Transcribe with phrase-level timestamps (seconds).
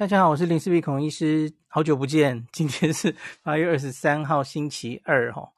[0.00, 2.46] 大家好，我是林氏璧孔医师，好久不见。
[2.50, 5.52] 今天是八月二十三号，星期二哈。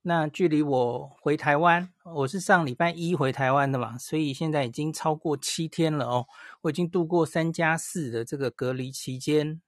[0.00, 6.26] 那距离我回台湾，我是上礼拜一回台湾的嘛，所以现在已经超过七天了哦。
[6.62, 9.60] 我已经度过三加四的这个隔离期间，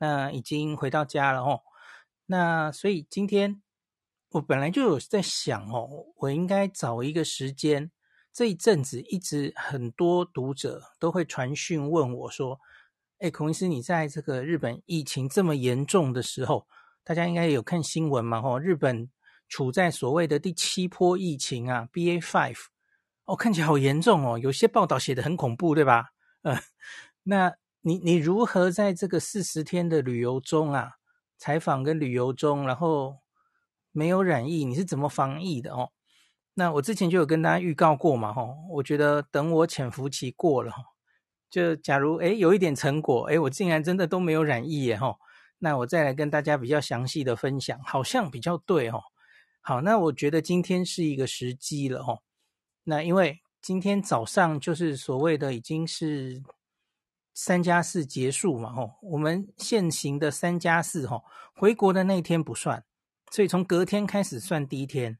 [0.00, 1.62] 那已经回到家了哦。
[2.26, 3.62] 那所以今天
[4.32, 7.90] 我本来就有在想哦，我应该找一个时间。
[8.34, 12.60] 这一阵子一直很多读者都会传讯问我说。
[13.20, 16.66] 哎，孔医师，你在这个日本疫情这么严重的时候，
[17.04, 18.40] 大家应该有看新闻嘛？
[18.40, 19.10] 吼，日本
[19.46, 22.56] 处在所谓的第七波疫情啊，BA five，
[23.26, 24.38] 哦，看起来好严重哦。
[24.38, 26.12] 有些报道写得很恐怖，对吧？
[26.40, 26.58] 呃，
[27.24, 30.92] 那你你如何在这个四十天的旅游中啊，
[31.36, 33.18] 采访跟旅游中，然后
[33.92, 35.90] 没有染疫，你是怎么防疫的哦？
[36.54, 40.72] 那我之前就有跟大家预告过嘛，吼，我觉得等我潜伏期过了，
[41.50, 45.18] 就假如诶有一点成果，诶我竟然真的都没有染疫耶吼，
[45.58, 49.02] 那我再来跟大家比较详细的分享，好像比较对哦。
[49.60, 52.22] 好，那我觉得今天是一个时机了吼。
[52.84, 56.42] 那因为今天早上就是所谓的已经是
[57.34, 61.24] 三加四结束嘛吼，我们现行的三加四吼，
[61.54, 62.84] 回国的那天不算，
[63.30, 65.18] 所以从隔天开始算第一天。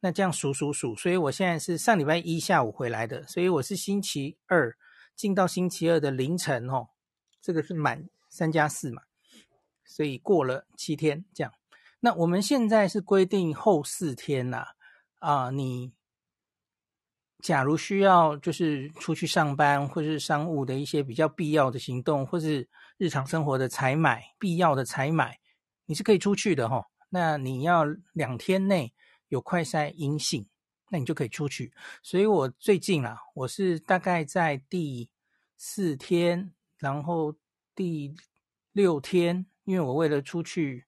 [0.00, 4.74] 那这样数数数，所以我现在是上礼拜一下午回来的，所以我是星期二。
[5.14, 6.88] 进到星期二的凌晨哦，
[7.40, 9.02] 这个是满三加四嘛，
[9.84, 11.52] 所以过了七天这样。
[12.00, 14.66] 那我们现在是规定后四天呐，
[15.20, 15.92] 啊，你
[17.40, 22.68] 假如需要就是出去上班或是商务的一些比较必要的行动，或是
[22.98, 25.38] 日常生活的采买必要的采买，
[25.86, 26.86] 你是可以出去的哈。
[27.10, 28.92] 那你要两天内
[29.28, 30.46] 有快筛阴性。
[30.90, 35.08] 那你就可以出去，所以我最近啊，我是大概在第
[35.56, 37.34] 四天，然后
[37.74, 38.14] 第
[38.72, 40.84] 六天，因为我为了出去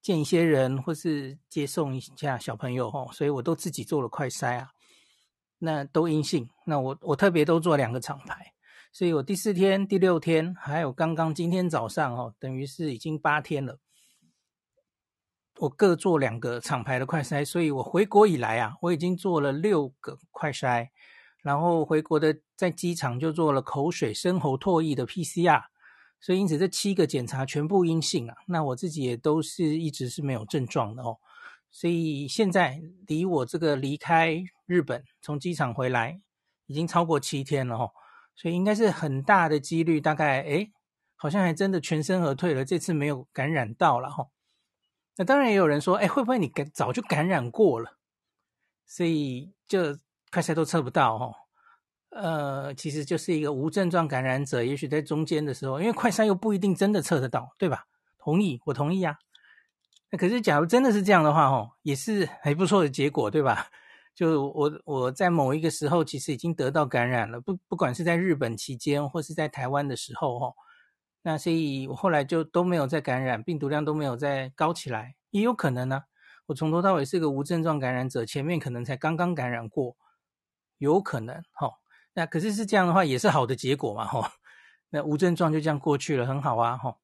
[0.00, 4.70] 见一些人或是接送一下小朋友吼，所以我都自己做了快筛啊，
[5.58, 6.48] 那都阴性。
[6.64, 8.52] 那我我特别都做两个厂牌，
[8.90, 13.78] 所以我第四天、第六天，还有刚刚今天早上哦，等于是已经八天了。
[15.60, 20.88] 我各做两个厂牌的快筛，所以我回国以来啊，我已经做了六个快筛，
[21.42, 25.64] 然后回国的在机场就做了口水、深喉唾液的 PCR，
[26.18, 28.36] 所以因此这七个检查全部阴性啊。
[28.46, 31.18] 那我自己也都是一直是没有症状的哦，
[31.70, 36.22] 所以现在离我这个离开日本从机场回来
[36.64, 37.90] 已经超过七天了哦，
[38.34, 40.72] 所以应该是很大的几率，大概诶，
[41.16, 44.28] 好像还真的全身而退了，这次没有感染到了哈。
[45.16, 47.98] 那当然也有人说，哎，会不会你感早就感染过了，
[48.86, 49.98] 所以就
[50.30, 51.34] 快筛都测不到哦。
[52.10, 57.86] 呃，其实就是一个无症状感染者，也许在中间的时候，因为快筛又不一定真的测得到，对吧？
[58.18, 59.18] 同意，我同意啊。
[60.10, 63.68] 那可是假如真的是这样的话，哦，也是还不错的结果，对吧？
[64.14, 70.54] 就我我在某一个时候其实已经得到感染了，不不管是在日本期间或是在台湾的时候，哦。
[71.22, 76.04] 那所以，我后来就都没有再感染，病毒量都没有再高起来，也有可能呢。
[76.46, 79.96] 我从头到尾是个无症状感染者，前面可能才刚刚感染过，
[80.78, 81.74] 有可能哈。
[82.14, 84.32] 那可是是这样的话，也是好的结果嘛哈。
[84.88, 86.96] 那无症状就这样过去了，很好啊哈。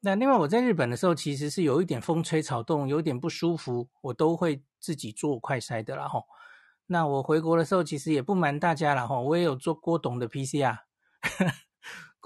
[0.00, 6.22] 那另外我在日本的时候，其实是有一点风吹草动，有点不舒服，我都会自己做快筛的啦哈。
[6.86, 10.76] 那我回国的时候，其实也不瞒大家了哈，我也有做郭董的 PCR。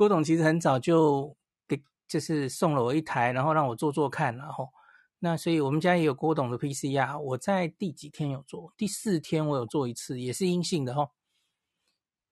[0.00, 1.36] 郭董其实很早就
[1.68, 1.78] 给，
[2.08, 4.70] 就是送了我一台，然后让我做做看，然后
[5.18, 8.72] 那所以我们家也有郭董的 PCR，我在第几天有做？
[8.78, 11.10] 第四天我有做一次，也是阴性的哈。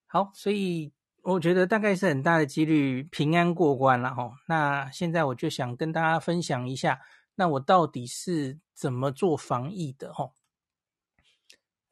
[0.06, 4.32] 好，所以我觉得大概是很大的几率平安过关了哈。
[4.46, 7.02] 那现在我就想跟大家分享一下，
[7.34, 10.30] 那我到底是怎么做防疫的哈？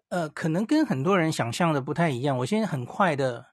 [0.09, 3.49] 呃，可能跟很多人想象的不太一样，我先很快的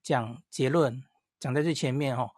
[0.00, 1.02] 讲结论。
[1.44, 2.30] 讲在最前面哦，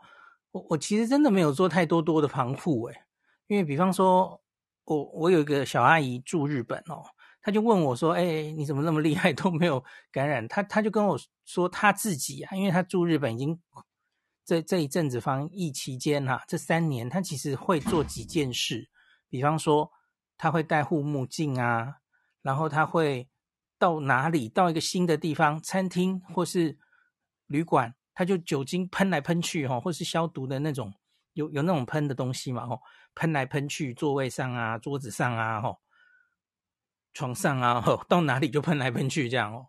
[0.50, 3.02] 我我其实真的没有做太多多的防护诶，
[3.46, 4.42] 因为比方说，
[4.84, 7.04] 我我有一个小阿姨住日本哦，
[7.40, 13.56] 她就问我说：“哎，你怎么那么厉害都没有感染？”她她就跟我说她自己啊，因为她住日本已经
[14.44, 18.90] 这这一阵子防疫期间哈、这三年她其实会做几件事，
[19.28, 19.92] 比方说
[20.36, 21.98] 她会戴护目镜啊，
[22.42, 23.28] 然后她会
[23.78, 26.76] 到哪里到一个新的地方，餐厅或是
[27.46, 27.94] 旅馆。
[28.16, 30.92] 他就酒精喷来喷去哈，或是消毒的那种，
[31.34, 32.76] 有有那种喷的东西嘛哈，
[33.14, 35.76] 喷来喷去，座位上啊，桌子上啊，哈，
[37.12, 39.66] 床上啊，到哪里就喷来喷去这样哦。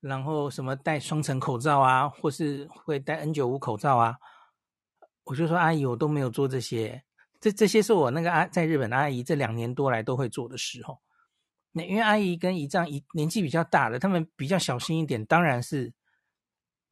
[0.00, 4.16] 然后什么戴双层口罩啊，或是会戴 N 九五口罩啊，
[5.24, 7.02] 我就说阿姨，我都没有做这些，
[7.40, 10.98] 这这些是我那个阿在日本的阿姨这两年多来都会做的事哦。
[11.72, 15.92] 那因为阿姨跟姨丈姨年纪比较大了，他们比较小心一点，当然是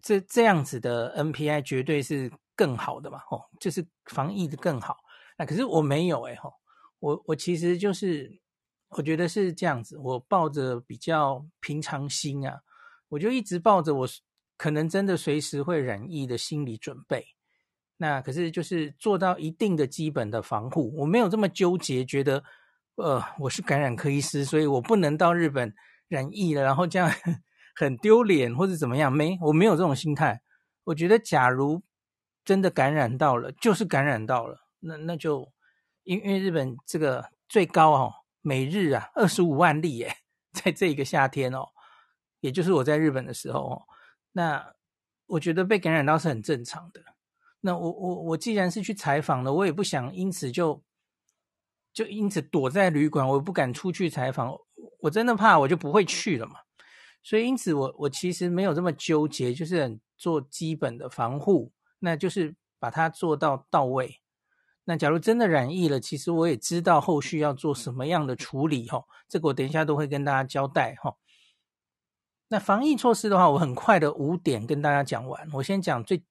[0.04, 4.98] 这这样子的 NPI 绝对是更好的嘛，哦，就是防疫的更好。
[5.38, 6.52] 那可是我没有哎，吼，
[7.00, 8.30] 我我其实就是
[8.90, 12.60] 我觉得是这样子，我抱着比较平常心啊。
[13.08, 14.08] 我就一直抱着我
[14.58, 17.24] 可能真的随时会染疫的心理准备，
[17.96, 22.44] 那可是就是做到一定的基本的防护，我没有这么纠结，觉得
[22.96, 25.74] 呃我是感染科医师，所以我不能到日本
[26.08, 27.10] 染疫了，然后这样
[27.74, 29.12] 很丢脸或者怎么样？
[29.12, 30.42] 没，我没有这种心态。
[30.84, 31.82] 我觉得假如
[32.44, 35.52] 真的感染到了，就是感染到了，那那就
[36.02, 38.12] 因为因为日本这个最高哦，
[38.42, 40.16] 每日啊二十五万例耶，
[40.52, 41.68] 在这个夏天哦。
[42.40, 43.82] 也就是我在日本的时候哦，
[44.32, 44.74] 那
[45.26, 47.02] 我觉得被感染到是很正常的。
[47.60, 50.82] 那我我我既然是去采访了，我也不想因此就
[51.94, 54.54] 就因此躲在旅馆，我不敢出去采访。
[55.00, 56.56] 我真的怕，我就不会去了嘛。
[57.24, 64.20] 所以因此我我其实没有这么纠结，就是做基本的防护，那就是把它做到到位。
[64.84, 69.02] 那假如真的染疫了，其实我也知道后续要做什么样的处理哈。
[69.26, 71.16] 这个我等一下都会跟大家交代哈。
[72.48, 75.48] 那防疫措施的话，我很快的五点跟大家讲完。
[75.54, 76.22] 我先讲最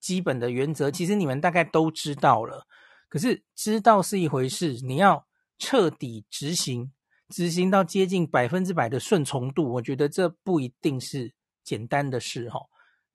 [0.00, 2.66] 基本的原则，其实你们大概都知道了。
[3.08, 6.90] 可是知道是一回事，你要彻底执行，
[7.28, 11.32] 执行到接近百分之百的顺从度，我觉得这不一定是
[11.62, 12.60] 简单的事哈。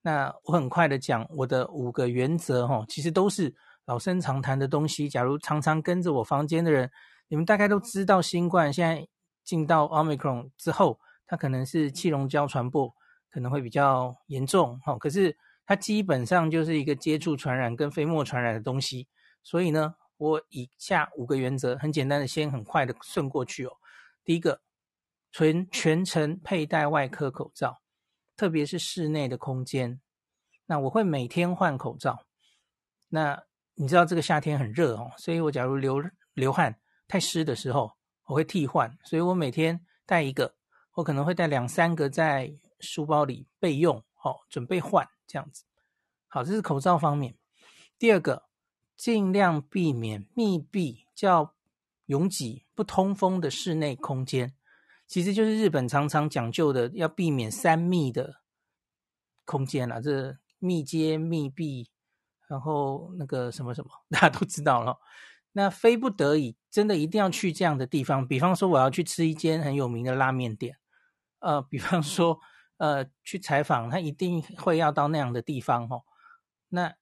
[0.01, 3.53] 那我很快的讲我的五个原则哈，其实都是
[3.85, 5.09] 老生常谈的东西。
[5.09, 6.89] 假如常常跟着我房间的人，
[7.27, 9.07] 你们大概都知道，新冠现在
[9.43, 10.99] 进到 Omicron 之后。
[11.31, 12.91] 它可能是气溶胶传播，
[13.29, 14.97] 可能会比较严重，哈。
[14.97, 19.07] 可是它基本上就是一个接触传染跟飞沫传染的东西，
[19.43, 23.71] 所以呢，我以下五个原则，很简单的，先很快的顺过去哦。
[24.23, 24.61] 第一个，
[25.31, 27.81] 全全程佩戴外科口罩，
[28.35, 30.01] 特别是室内的空间。
[30.65, 32.25] 那我会每天换口罩。
[33.07, 33.43] 那
[33.75, 37.93] 你知道这个夏天很热哦，所以我假如流流汗太湿的时候，
[38.25, 40.55] 我会替换，所以我每天戴一个。
[40.93, 45.63] 我可能会带两三个在书包里备用，好，准备换这样子。
[46.27, 47.37] 好，这是口罩方面。
[47.97, 48.49] 第二个，
[48.97, 51.55] 尽量避免密闭、较
[52.09, 54.55] 拥挤、不通风的室内空间，
[55.05, 58.41] 其实就是日本常常讲究的，要避免三密的
[59.45, 60.01] 空间啦。
[60.01, 61.91] 这密接、密闭，
[62.47, 64.97] 然后那个什么什么， 大家都知道了。
[65.51, 70.77] 那非不得已，真的一定要去这样的地方，比方说我要去吃一间很有名的拉面店。
[71.37, 72.39] 呃，比方说，
[72.77, 76.01] 呃，去采访，他一定会要到那样的地方哦。
[76.69, 76.95] 那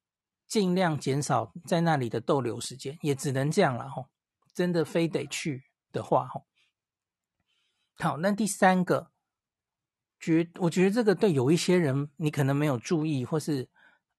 [0.46, 4.10] 尽量减少在那里的逗留时间，也只能这样了哦。
[4.58, 6.42] 真的非得去的话哦。
[8.00, 9.12] 好，那第三个，
[10.20, 13.70] 觉我觉得这个对有一些人你可能没有注意，或是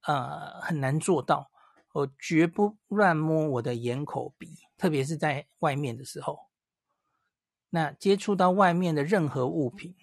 [0.03, 1.51] 呃很难做到。
[1.93, 6.47] 我绝不乱摸我的眼、口、鼻，特别是在外面的时候。
[7.71, 9.97] 那接触到外面的任何物品。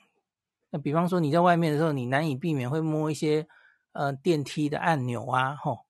[0.71, 3.47] 那比方说你在外面的时候，你难以避免会摸一些
[3.93, 5.85] 呃电梯的按钮啊，吼，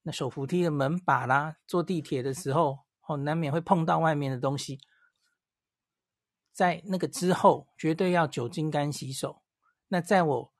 [0.00, 4.78] 那手扶梯的门把啦，坐地铁的时候，哦，难免会碰到外面的东西。
[6.52, 9.42] 在那个之后，绝对要酒精干洗手。
[9.88, 10.52] 那在我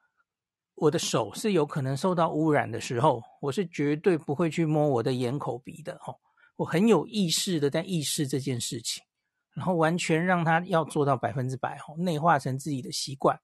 [0.74, 6.18] 我的手是有可能受到污染的时候，我是绝对不会去摸我的眼口鼻的，哦，
[6.56, 9.04] 我很有意识的在意识这件事情，
[9.52, 13.40] 然后完全让它要做到百分之百，哦，内化成自己的习惯。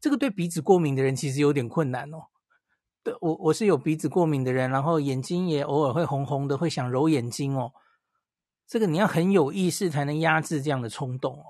[0.00, 2.28] 这个对鼻子过敏的人其实有点困难哦。
[3.02, 7.72] 对，我我是有鼻子过敏的人，然后眼睛也偶尔会红红的，会想揉眼睛哦。
[8.66, 11.44] 这个你要很有意识才能压制这样的冲动哦。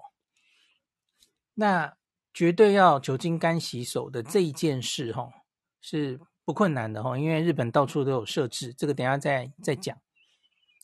[1.55, 1.97] 那
[2.35, 5.33] 绝对要酒精干洗手的这一件事哈、哦，
[5.81, 8.75] 是不困难的哈、因为日本到处都有设置。
[8.75, 9.97] 这个等下再再讲。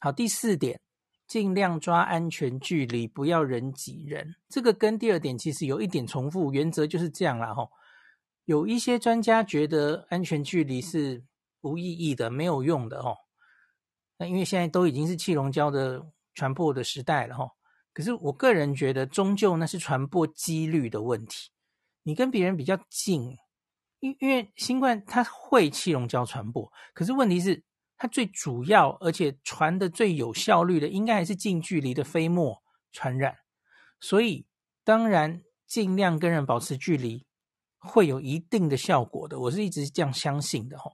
[0.00, 0.80] 好，第四点。
[1.28, 4.34] 尽量抓安全距离，不要人挤人。
[4.50, 7.54] 这个跟第二点其实有一点重复，原则就是这样啦。
[7.54, 7.70] 吼，
[8.44, 11.24] 有一些专家觉得安全距离是
[11.62, 12.98] 无意义的、没有用的。
[12.98, 13.16] 哦，
[14.18, 17.36] 那因为现在都已经是气溶胶的传播的时代了。
[17.36, 17.48] 哈，
[17.92, 21.50] 可是我个人觉得，终究那是传播几率的问题。
[22.02, 23.36] 你跟别人比较近，
[24.00, 27.64] 因因为新冠它会气溶胶传播，可是问题是。
[27.98, 32.60] 它最主要而且传的最有效率的，应该还是近距离的飞沫
[32.90, 33.36] 传染。
[34.00, 34.44] 所以
[34.82, 37.24] 当然尽量跟人保持距离，
[37.78, 40.90] 会有一定的效果的，我是一直这样相信的哈。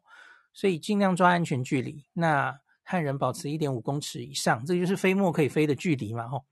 [0.52, 6.46] 所以尽量抓安全距离，那和人保持一点五公尺以上，这就是飞沫可以飞的距离嘛吼。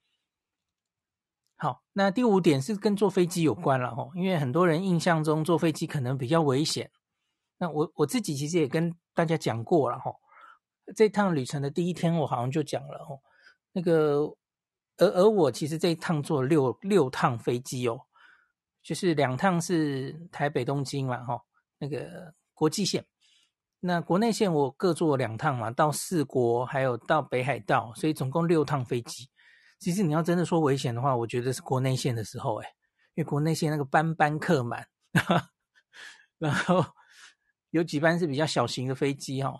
[1.56, 6.90] 好，那第五点是跟坐飞机有关了吼，因为很多人印象中坐飞机可能比较危险。
[7.56, 10.20] 那我我自己其实也跟大家讲过了吼，
[10.94, 13.22] 这趟旅程的第一天我好像就讲了吼，
[13.72, 14.36] 那个
[14.98, 17.98] 而而我其实这一趟坐六六趟飞机哦，
[18.82, 21.40] 就是两趟是台北东京嘛吼，
[21.78, 23.06] 那个国际线，
[23.80, 29.28] 那国内线我各坐两趟嘛，到四国还有到北海道，所以总共六趟飞机。
[29.78, 32.68] 其实你要真的说危险的话，我觉得是国内线的时候，诶，
[33.14, 34.88] 因为国内线那个班班客满，
[36.38, 36.84] 然后
[37.70, 39.54] 有几班是比较小型的飞机哈，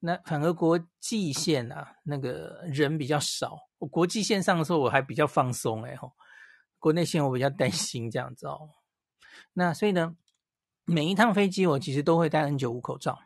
[0.00, 3.58] 那反而国际线啊，那个人比较少。
[3.78, 6.12] 我国际线上的时候我还比较放松，诶吼，
[6.78, 8.70] 国内线我比较担心这样子哦。
[9.52, 10.16] 那所以呢，
[10.86, 13.18] 每一趟飞机我其实都会戴 N95 口罩。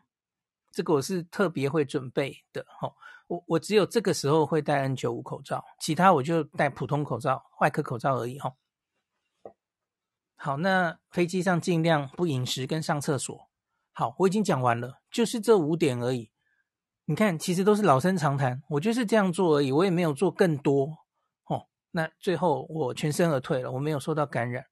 [0.76, 2.95] 这个我是特别会准备的，吼，
[3.28, 8.52] 我我只有这个时候会戴 N95 口罩，其他我就戴普通口罩、外科口罩而已，吼。
[10.37, 13.49] 好，那飞机上尽量不饮食跟上厕所。
[13.95, 16.30] 好，我已经讲完了，就是这五点而已。
[17.06, 20.99] 你看，其实都是老生常谈，我就是这样做而已，我也没有做更多，
[21.47, 21.68] 哦。
[21.92, 24.66] 那最后我全身而退了，我没有受到感染。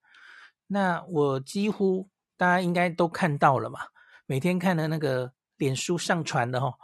[0.66, 3.80] 那我几乎大家应该都看到了嘛，
[4.26, 5.32] 每天看的那个。
[5.56, 6.76] 脸书上传的哈，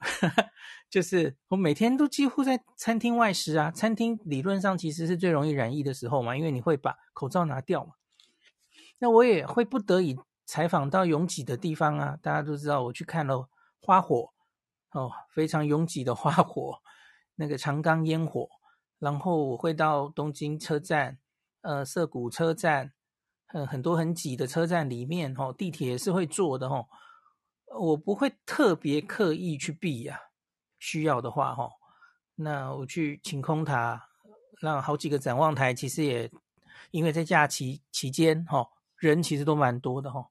[0.90, 3.70] 就是我每天都几乎在餐厅外食啊。
[3.70, 7.94] 餐厅理论上其实是最容易染疫的时候嘛，因为你会把口罩拿掉嘛。
[8.98, 12.18] 那我也会不得已采访到拥挤的地方啊。
[12.22, 13.48] 大家都知道，我去看了
[13.80, 14.32] 花火
[14.92, 16.80] 哦，非常拥挤的花火，
[17.34, 18.48] 那个长冈烟火。
[19.00, 21.18] 然后我会到东京车站、
[21.62, 22.92] 呃涩谷车站，
[23.52, 26.86] 呃很多很挤的车站里面哦，地铁是会坐的哦。
[27.78, 30.30] 我不会特别刻意去避呀、啊，
[30.78, 31.70] 需要的话哈，
[32.36, 34.08] 那我去晴空塔，
[34.60, 36.30] 让好几个展望台，其实也
[36.90, 40.30] 因为在假期期间哈，人其实都蛮多的哈。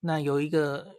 [0.00, 0.96] 那有一个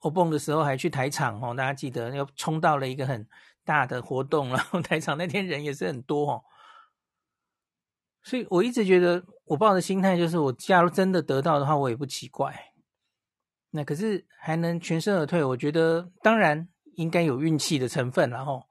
[0.00, 3.26] 我蹦的时候还去台场哦，大家记得又冲到了一个很
[3.64, 6.44] 大的活动，然后台场那天人也是很多哦。
[8.22, 12.74] 所以我一直觉得我抱的心态就是，我假如真的得到的话，我也不奇怪。
[13.70, 18.62] 那可是还能全身而退，我觉得当然应该有运气的成分，然后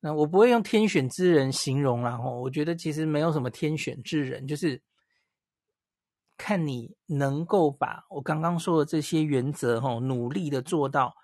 [0.00, 4.80] 那我不会用天选之人形容，然后我觉得其实没有什么天选之人，就是
[6.36, 11.14] 看你能够把我刚刚说的这些原则，哈，努力的做到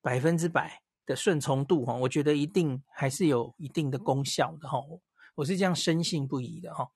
[0.00, 4.78] 百分之百的顺从度，哈，我觉得一定还是有一定的功效的，哈，
[5.34, 6.88] 我是这样深信不疑的，哈。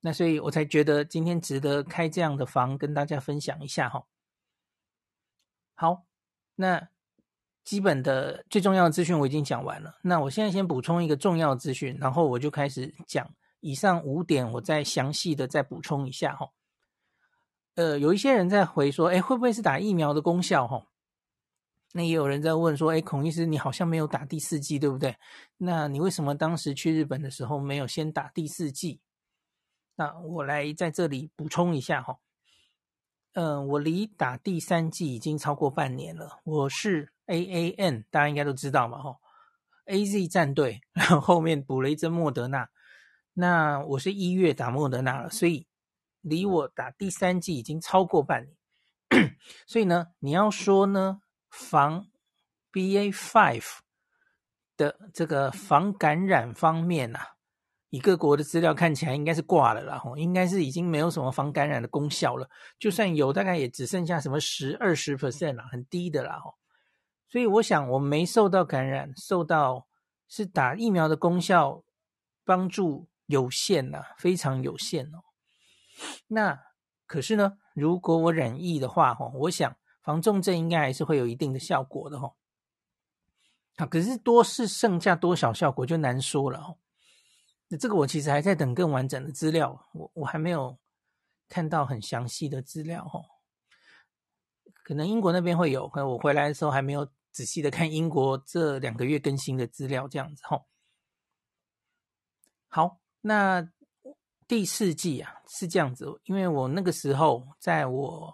[0.00, 4.04] 那所以我才觉得今天值得开这样的房跟大家分享一下，哈。
[5.76, 6.06] 好，
[6.54, 6.88] 那
[7.62, 9.98] 基本的最重要的资讯我已经讲完了。
[10.02, 13.30] 那我现在先补充一个重要资讯，然后我就开始讲
[13.60, 16.48] 以上五点，我再详细的再补充一下哈。
[17.74, 20.86] 呃，有一些人在回说，哎，会不会是打疫苗的功效哈？
[21.92, 25.16] 那也有人在问说，哎，孔医师，你好像没有打第四剂，对不对？
[25.58, 29.00] 那你为什么当时去日本的时候没有先打第四剂？
[29.94, 32.18] 那我来在这里补充一下哈。
[33.36, 36.40] 嗯，我离打第三季已经超过半年了。
[36.42, 39.18] 我是 AAN，大家应该都知道嘛，吼
[39.84, 42.70] ，AZ 战队，然后后面补了一针莫德纳。
[43.34, 45.66] 那我是一月打莫德纳了，所以
[46.22, 49.36] 离我打第三季已经超过半年。
[49.68, 52.06] 所以呢，你要说呢，防
[52.72, 53.62] BA.5
[54.78, 57.35] 的这个防感染方面呐、啊。
[57.90, 62.48] 以各国的资料看起来应该是挂了啦，吼，应该是已经没有什么防感染的功效了。
[62.78, 66.54] 就算有，大概也只剩下什么十、二十 percent 啦，很低的啦，吼。
[67.28, 69.86] 所以我想我没受到感染，受到
[70.28, 71.84] 是打疫苗的功效
[72.44, 75.18] 帮助有限呐，非常有限哦。
[76.28, 76.60] 那
[77.06, 82.36] 可是呢，如果我染疫的话，吼，我想防重症应该还是会有一定的效果的，吼。
[83.76, 86.78] 啊，可是多是剩下多少效果就难说了，吼。
[87.68, 90.78] 那这个我其实还在等更完整的资料，我我还没有
[91.48, 93.20] 看到很详细的资料哈，
[94.84, 100.64] 可能英国那边会有，可能我回来的时候还没有仔细的看英国这两个月更新的资料这样子哈。
[102.68, 103.68] 好，那
[104.46, 108.32] 第四季啊是这样子，因为我那个时候在我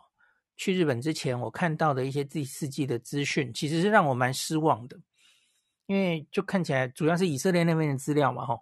[0.57, 5.01] 去日本之前，我看到的一些第四季的资讯，其实是让我蛮失望的，
[5.87, 8.61] 因为就看起来主要是以色列那边的资料嘛哈。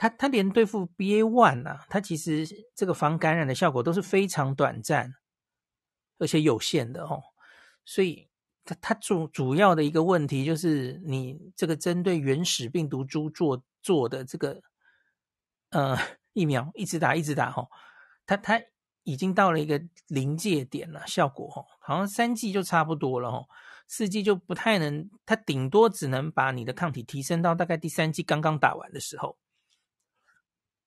[0.00, 5.12] 它它连对付 BA one 啊，它其实这个防感染的效果都是非常短暂，
[6.18, 7.20] 而且有限的哦。
[7.84, 8.26] 所以
[8.64, 14.62] 它它主主要的一个问题就是，你这个针对原始病毒株做做的这个
[15.68, 15.98] 呃
[16.32, 17.68] 疫苗，一直打一直打哦，
[18.24, 18.58] 它它
[19.02, 23.44] 已经到了一个临界点了，效果哦，好像三剂就差不多了哦。
[23.86, 29.36] 四剂就不太能，它顶多只能把你的抗体提升到大概第三剂刚刚打完的时候，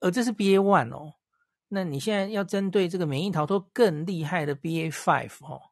[0.04, 1.14] 而这是 BA one 哦，
[1.70, 5.72] 那你现在要针对这个免疫逃脱更厉害的 BA five 哦，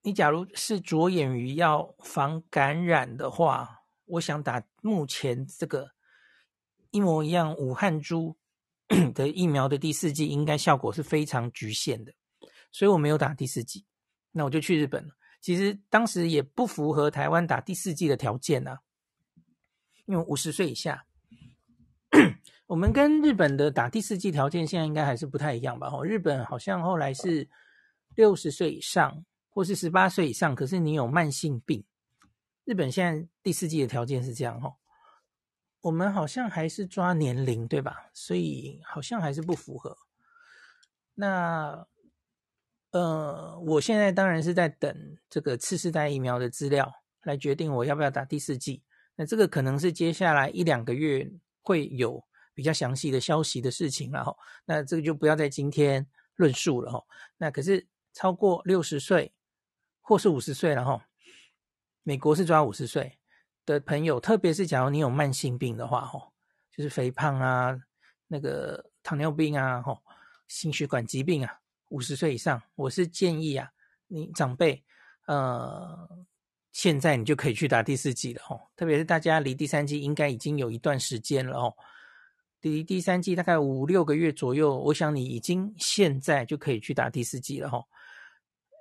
[0.00, 5.90] 你假如是着眼于要防感染的话，我想打目前这个
[6.90, 8.38] 一模一样武汉株
[9.14, 12.14] 的疫苗的第四剂，应该效果是非常局限的，
[12.72, 13.84] 所以我没有打第四剂，
[14.32, 15.14] 那我就去日本了。
[15.42, 18.80] 其实当时也不符合台湾打第四剂的条件啊，
[20.06, 21.04] 因为五十岁以下，
[22.66, 25.88] 我们跟日本的打第四剂条件现在应该还是不太一样吧？
[25.92, 27.48] 哦，日本好像后来是
[28.14, 31.84] 六十岁以上或是十八岁以上，可是你有慢性病，
[32.64, 34.76] 日本现在第四剂的条件是这样哦，
[35.80, 38.10] 我们好像还是抓年龄对吧？
[38.12, 39.96] 所以好像还是不符合。
[41.14, 41.86] 那。
[42.90, 46.90] 呃，我现在当然是在等这个次世代疫苗的资料
[47.22, 48.82] 来决定我要不要打第四剂。
[49.14, 51.30] 那这个可能是接下来一两个月
[51.62, 52.24] 会有
[52.54, 54.36] 比较详细的消息的事情了哈。
[54.64, 57.04] 那这个就不要在今天论述了哈。
[57.36, 59.32] 那可是超过六十岁
[60.00, 61.06] 或是五十岁了哈，
[62.02, 63.18] 美国是抓五十岁
[63.66, 66.32] 的朋友，特别是假如你有慢性病的话哈，
[66.72, 67.78] 就是肥胖啊、
[68.26, 70.00] 那个糖尿病啊、哈
[70.46, 71.60] 心血管疾病啊。
[71.90, 73.70] 五十岁以上，我是建议啊，
[74.08, 74.84] 你长辈，
[75.26, 76.06] 呃，
[76.78, 78.60] 现在你就可以去打第四剂了哦。
[78.76, 81.74] 特别是大家离第三剂应该已经有一段时间了哦，
[82.60, 87.84] 离第三剂大概五六个月左右，我想你已经现在就可以去打第四剂了哦。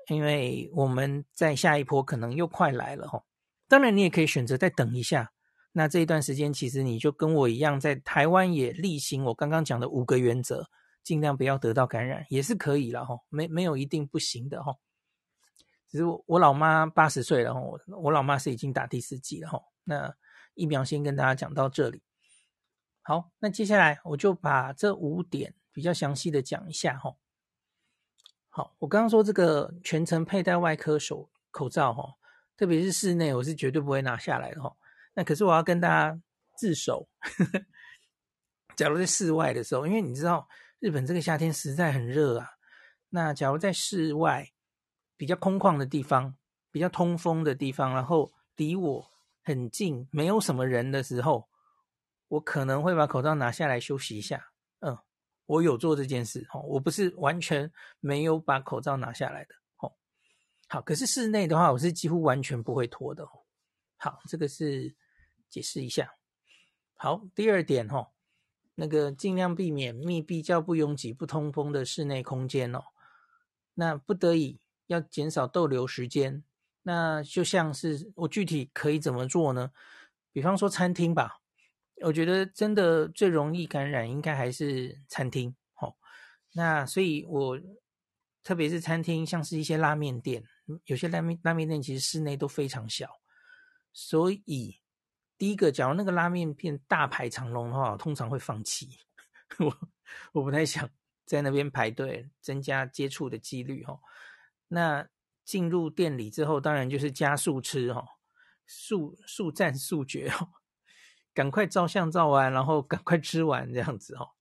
[0.10, 3.24] 因为我们在下一波可能又快来了哦。
[3.68, 5.32] 当然，你也可以选择再等一下。
[5.71, 10.69] 那这一段时间，其实你就跟我一样，在台湾也例行我刚刚讲的五个原则。
[11.04, 14.76] 尽量不要得到感染也是可以了哈，没没有一定不行的哈。
[15.88, 19.62] 只是我，我老妈八十岁了哈，我我老妈是已经打第四剂了哈。
[19.84, 20.15] 那
[20.54, 22.04] 疫苗先跟大家讲到这里。
[23.02, 27.15] 好，那接下来我就把这五点比较详细的讲一下哈。
[28.50, 32.15] 好，我刚刚说这个全程佩戴外科手口罩哈，
[32.56, 34.76] 特别是室内，我是绝对不会拿下来的哈。
[35.13, 36.19] 那可是我要跟大家
[36.58, 37.08] 自首，
[38.76, 40.47] 假如在室外的时候，因为你知道。
[40.80, 42.52] 日本这个夏天实在很热啊。
[43.10, 44.47] 那假如在室外
[45.17, 46.38] 比较空旷的地方，
[46.71, 49.12] 比较通风的地方，然后离我
[49.43, 51.49] 很近，没有什么人的时候，
[52.30, 54.51] 我可能会把口罩拿下来休息一下。
[54.80, 54.97] 嗯，
[55.47, 59.91] 我有做这件事哦，我不是完全没有把口罩拿下来的哦。
[60.69, 63.27] 好，可是室内的话，我是几乎完全不会脱的。
[63.97, 64.95] 好，这个是
[65.49, 66.13] 解释一下。
[66.93, 68.10] 好，第二点哦。
[68.80, 72.84] 那个尽量避免密闭、较不拥挤、不通风的室内空间哦。
[73.73, 76.43] 那不得已要减少逗留时间，
[76.84, 79.71] 那就像是我具体可以怎么做呢？
[80.34, 81.39] 比方说餐厅吧，
[82.02, 85.56] 我觉得真的最容易感染应该还是餐厅。
[85.80, 85.95] 哦，
[86.54, 87.60] 那所以我
[88.43, 90.43] 特别是餐厅，像是一些拉面店，
[90.86, 93.21] 有些拉面拉面店其实室内都非常小，
[93.93, 94.82] 所以。
[95.39, 98.89] 第一个，假如那个拉面片大排长龙的话，通常会放弃。
[99.60, 99.78] 我
[100.32, 100.89] 我不太想
[101.26, 104.00] 在那边排队，增加接触的几率哈。
[104.67, 105.08] 那
[105.43, 108.06] 进入店里之后，当然就是加速吃哈，
[108.65, 110.49] 速速战速决哦，
[111.34, 114.32] 赶快照相照完，然后赶快吃完这样子哦。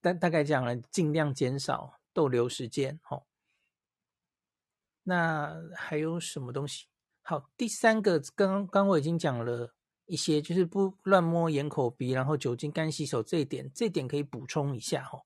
[0.00, 3.22] 大大概讲了，尽量减少逗留时间哈。
[5.02, 6.86] 那还有什么东西？
[7.22, 9.72] 好，第三个，刚刚我已经讲了。
[10.08, 15.18] 一些就是不乱摸眼口鼻，然后酒精干洗手这一点，这一点可以补充一下哈。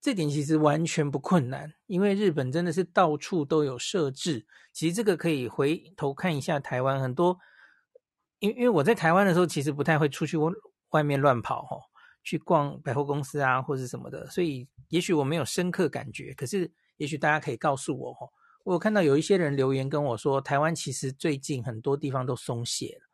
[0.00, 4.46] 这点其实完全不困难，因为日本真的是到处都有设置。
[4.72, 7.38] 其实这个可以回头看一下台湾很多，
[8.38, 10.50] 因因为我在台湾的时候，其实不太会出去外
[10.90, 11.76] 外面乱跑哈，
[12.22, 16.32] 去逛百货公司啊或者什么的，所以也许我没有深刻感觉。
[16.32, 18.26] 可是也许大家可以告诉我哈，
[18.64, 23.06] 我有看到有一些人留言跟我说，台湾其实最近很多地方都松懈了。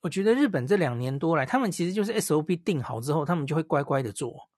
[0.00, 4.48] 我觉得日本这两年多来，他们其实就是 SOP 定好之后，他们就会乖乖的做。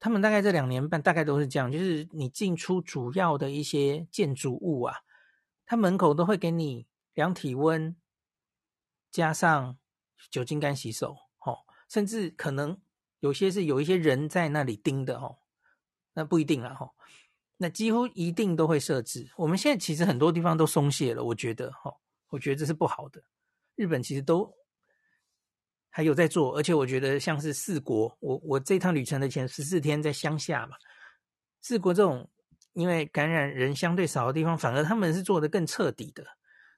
[0.00, 4.96] 他们大概这两年半，大概都是这样，就是你进出主要的一些建筑物啊，
[5.64, 7.96] 他门口都会给你量体温，
[9.10, 9.78] 加上
[10.30, 12.78] 酒精干洗手，哦，甚至可能
[13.20, 15.38] 有些是有一些人在那里盯的，哦，
[16.12, 16.92] 那不一定啦，哈，
[17.56, 19.30] 那几乎一定都会设置。
[19.36, 21.94] 我们现在其实很多地方都松懈了，我觉得，哈，
[22.28, 23.22] 我觉得这是不好的。
[23.76, 24.54] 日本其实都
[25.96, 30.74] 还有在做，而且我觉得像是四国，我我这趟旅程的前十四天在乡下嘛，
[31.62, 32.28] 四国这种
[32.72, 36.26] 因为感染人相对少的地方，反而他们是做得更彻底的。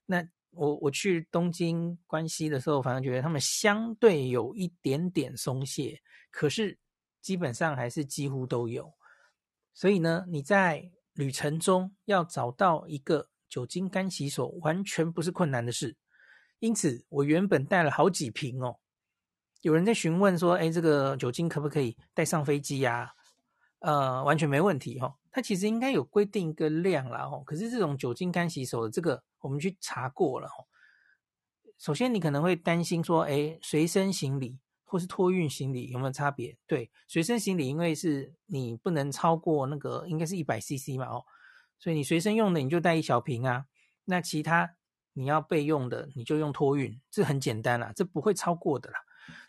[0.04, 5.98] 那我我去东京、关西的时候，反而觉得他们相对有一点点松懈，
[6.30, 6.78] 可是
[7.22, 8.92] 基本上还是几乎都有。
[9.72, 15.96] 所以呢，你在旅程中要找到一个酒精干洗手，完全不是困难的事。
[16.58, 18.78] 因此，我原本带了好几瓶哦。
[19.66, 23.12] 有人在询问说：“哎，这个酒精可不可以带上飞机呀？”
[23.80, 25.16] 呃，完全没问题哈。
[25.32, 27.42] 它其实应该有规定一个量啦哦。
[27.44, 29.24] 可是这种酒精干洗手的这个。
[29.40, 30.48] 我们去查过了，
[31.78, 36.56] 首先你可能会担心说，哎，随身行李或是托运行李有没有差别？
[36.66, 41.24] 对，随身行李因为是你不能超过那个，应该是一百 CC 嘛，哦，
[41.78, 43.66] 所以你随身用的你就带一小瓶啊。
[44.06, 44.74] 那其他
[45.12, 48.98] 你要备用的你就用托运，这很简单啦，这不会超过的啦。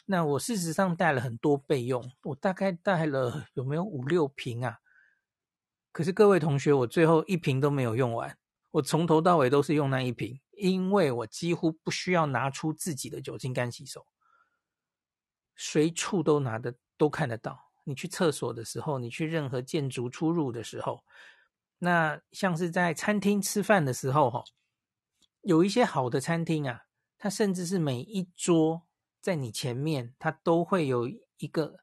[0.10, 4.80] 那我事实上带了很多备用，我大概带了有没有五六瓶啊？
[5.92, 8.38] 可是各位同学，我最后一瓶都没有用完。
[8.72, 14.06] 我从头到尾都是用那一瓶，因为我几乎不需要拿出自己的酒精干洗手，
[15.58, 17.72] 随处都拿的都看得到。
[17.84, 21.04] 你去厕所的时候，你去任何建筑出入的时候，
[21.80, 24.44] 那像是在餐厅吃饭的时候，哈，
[25.42, 26.84] 有一些好的餐厅啊，
[27.18, 28.87] 它甚至是每一桌
[29.22, 31.80] 在你前面，它都会有一个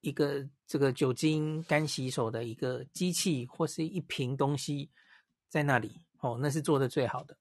[0.00, 4.90] 一个这个酒精干洗手的一个机器或是一瓶东西。
[5.48, 7.38] 在那里哦，那是做的最好的。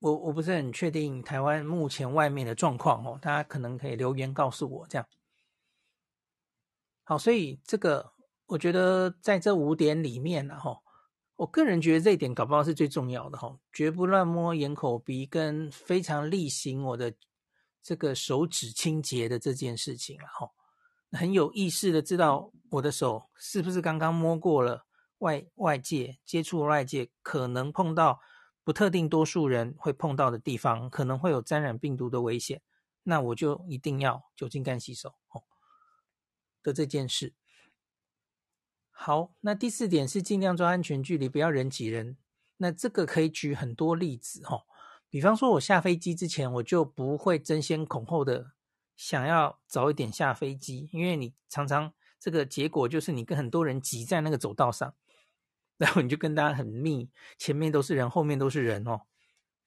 [0.00, 5.08] 我我不是很确定台湾目前外面的状况哦，大家可能可以留言告诉我这样。
[7.04, 8.12] 好，所以这个
[8.46, 10.82] 我觉得在这五点里面呢，哈，
[11.36, 17.14] 我个人觉得这一点搞不好是最重要的哈，绝不乱摸眼口鼻，跟非常例行我的
[17.82, 20.50] 这个手指清洁的这件事情了哈，
[21.12, 24.86] 很有意识的知道我的手是不是刚刚摸过了。
[25.18, 28.20] 外外界接触外界可能碰到
[28.62, 32.60] 不特定多数人会碰到的地方，可能会有沾染病毒的危险，
[33.04, 35.44] 那我就一定要酒精干洗手哦
[36.62, 37.32] 的这件事。
[38.96, 42.16] 好，那第四点是尽量抓安全距离，不要人挤人。
[42.56, 44.62] 那这个可以举很多例子哦，
[45.10, 48.52] 比方说我下飞机之前，我就不会争先恐后的
[48.96, 54.94] 想要早一点下飞机，因为你常常这个结果就是你跟很多人挤在那个走道上。
[55.76, 59.00] 然后你就跟大家很密，前面都是人，后面都是人哦。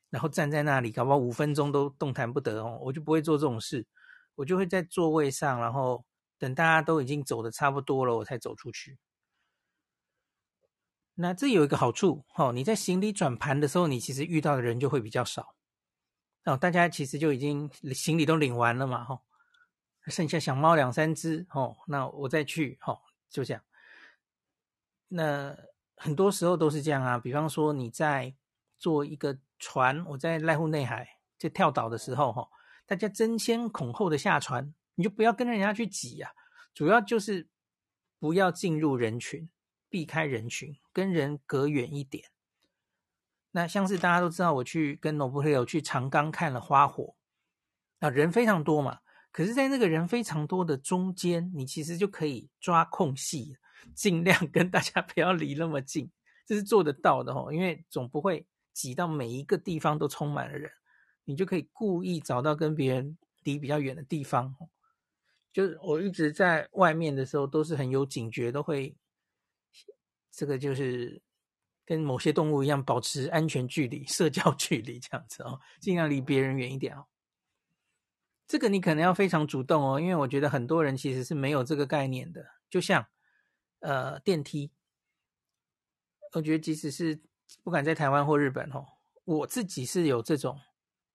[0.09, 2.79] 然后站在那里，搞不好五分钟都动弹不得哦。
[2.81, 3.85] 我就不会做这种事，
[4.35, 6.05] 我就会在座位上，然后
[6.39, 8.97] 等大家都已经走的差不多了，我才走出去。
[11.17, 15.55] 那这有一个好处哦，你在行李转盘的时候，你其实遇到的人就会比较少
[16.45, 16.55] 哦。
[16.55, 19.21] 大家其实就已经行李都领完了嘛，哈，
[20.07, 21.75] 剩下小猫两三只哦。
[21.87, 22.97] 那我再去，哈，
[23.29, 23.61] 就这样。
[25.09, 25.57] 那。
[25.99, 28.35] 很多时候都是这样啊，比方说你在
[28.77, 32.47] 坐一个船，我在濑户内海在跳岛的时候，哈，
[32.85, 36.29] 大家争先恐后的下船，你就不要跟人家去挤呀，
[36.71, 37.49] 主要就是
[38.19, 39.49] 不要进入人群，
[39.89, 42.25] 避开人群，跟人隔远一点。
[43.51, 47.15] 那像是大家都知道，我去跟 Nobuhiro 去长冈看了花火，
[47.99, 48.99] 啊，人非常多嘛，
[49.31, 53.57] 可是，在那个人非常多的中间，你其实就可以抓空隙。
[53.95, 56.11] 尽量跟大家 不要离那么近，
[56.45, 57.53] 这是做得到的哦。
[57.53, 60.69] 因为总不会挤到每一个地方都充满了人，
[61.23, 64.53] 你就可以故意找到跟别人离比较远的地方。
[65.53, 68.95] 就是我一直在外面的时候都是很有警觉，都会
[70.37, 71.19] 这个就是
[71.83, 77.07] 跟某些动物一样保持安全距离、社交 距离这样子哦，尽量离别人远一点哦。
[78.47, 83.07] 这个你可能要非常主动哦，因为我觉得很多人其实是没有这个概念的，就像。
[83.79, 84.71] 呃，电梯，
[86.33, 87.21] 我觉得即使是
[87.63, 88.83] 不管在台湾或日本哦，
[89.23, 90.59] 我自己是有这种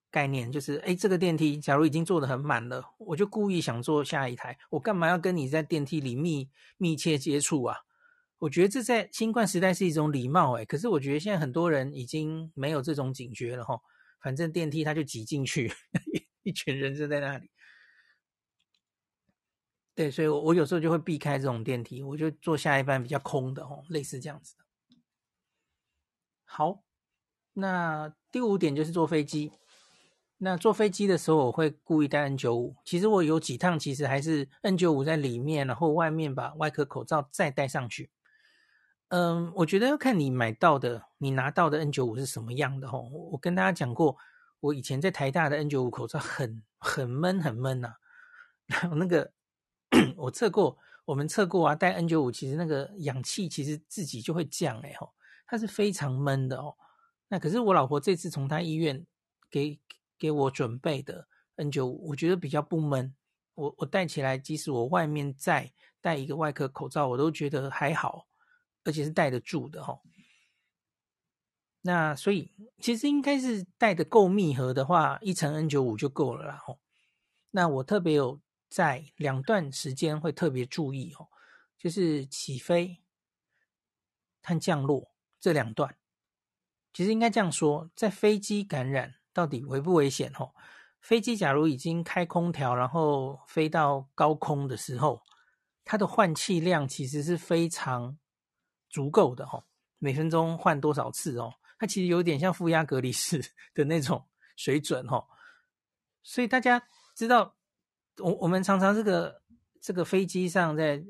[0.09, 7.79] 概念，就是哎，这个电梯假如已经坐得很满了，我就故意想坐下一台，我干嘛要跟你在电梯里密密切接触啊？
[8.43, 13.79] 我觉得这在新冠时代是一种礼貌哎，可是我觉得现在很多人已经没有这种警觉了哈，
[14.19, 15.71] 反正电梯他就挤进去，
[16.43, 17.49] 一群人就在那里。
[19.95, 24.55] 对，所以我，我有时候就会避开这种电梯，我就坐下一班比较空的哦，类似这样子。
[26.43, 26.83] 好，
[27.53, 29.53] 那第五点就是坐飞机。
[30.39, 32.75] 那坐飞机的时候，我会故意戴 N95。
[32.83, 38.09] 其实我有几趟，其实还是 N95 在里面，然后外面把外科口罩再戴上去。
[39.13, 43.07] 嗯，我觉得要看你买到的、你拿到的 N95 是什么样的吼。
[43.31, 44.17] 我跟大家讲过，
[44.59, 47.93] 我以前在台大的 N95 口罩很很闷很闷呐、
[48.65, 49.31] 然后那个
[50.15, 55.13] 我测过，我们测过啊，戴 N95 其实那个氧气其实自己就会降哎吼，
[55.45, 56.75] 它是非常闷的哦。
[57.27, 59.05] 那可是我老婆这次从她医院
[59.49, 59.79] 给。
[60.15, 63.13] 给我准备的 N95，我觉得比较不闷。
[63.55, 68.25] 我我戴起来，即使我外面再戴一个外科口罩，我都觉得还好，
[68.83, 69.99] 而且是戴得住的哈。
[71.81, 76.57] 那所以其实应该是戴得够密合的话，一层 N95 就够了啦。
[76.57, 76.79] 吼，
[77.51, 81.27] 那我特别有在两段时间会特别注意哦，
[81.77, 83.01] 就是起飞
[84.41, 85.97] 和降落这两段。
[86.93, 89.15] 其实应该这样说，在飞机感染。
[89.35, 90.31] 到底危不危险？
[90.31, 90.53] 吼，
[91.01, 95.23] 飞机假如已经开空调，然后飞到高空的时候，
[95.83, 98.19] 它的换气量其实是非常
[98.93, 99.63] 足够的，吼，
[99.97, 101.51] 每分钟换多少次哦？
[101.79, 103.41] 它其实有点像负压隔离室
[103.73, 104.23] 的那种
[104.55, 105.27] 水准，吼。
[106.21, 107.55] 所以大家知道，
[108.19, 109.41] 我我们常常这个
[109.81, 111.03] 这个飞机上在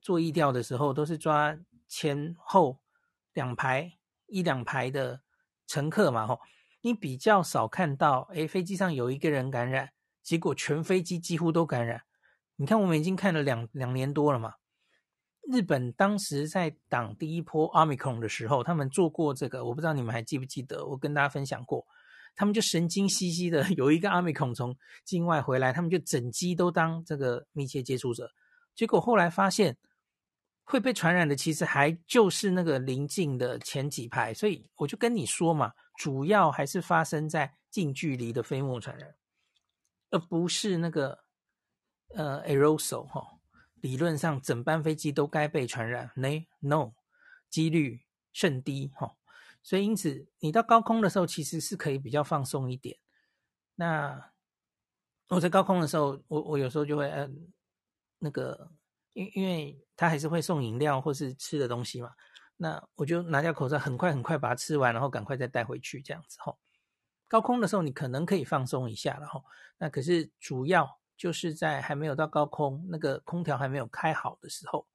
[0.00, 1.56] 做疫调的时候，都是抓
[1.86, 2.80] 前后
[3.34, 5.20] 两排一两排的
[5.66, 6.40] 乘客嘛，吼。
[6.80, 9.90] 你比较少看到，诶，飞机上有一个人感染，
[10.22, 12.04] 结果全飞机几乎都感染。
[12.56, 14.54] 你看，我们已经看了两两年多了嘛。
[15.50, 21.86] 日本当时在挡第一波 Omicron 的时候，他们做过这个，我不知道你们还记不记得，我跟大家分享过。
[22.34, 28.30] 他们就神经兮兮的， 有一个 Omicron 从境外回来，他们就整机都当这个密切接触者，
[28.74, 29.76] 结果后来发现
[30.64, 34.34] 会被传染的，其实还就是那个邻近的前几排。
[34.34, 35.72] 所以我就跟你说嘛。
[35.98, 39.14] 主要还是发生在近距离的飞沫传染，
[40.10, 41.20] 而不是那个
[42.14, 43.35] 呃 aerosol 哈、哦。
[43.80, 46.10] 理论上整班飞机都该被传染
[46.60, 46.92] ，no，
[47.48, 49.16] 几率甚低哈、哦。
[49.62, 52.98] 所以因此你到高空的时候其实是可以比较放松一点。
[53.74, 54.32] 那
[55.28, 57.30] 我在高空的时候，我我有时候就会嗯、呃、
[58.18, 58.70] 那个，
[59.12, 62.12] 因因为他还是会送饮料或是吃的东西嘛。
[62.56, 66.58] 那我就拿掉口罩，很快很快把它吃完，然后赶快再带回去，这样子吼。
[67.28, 69.44] 高空的时候你可能可以放松一下了吼。
[69.78, 74.86] 那可是主要就是在还没有到高空，那个空调还没有开好的时候，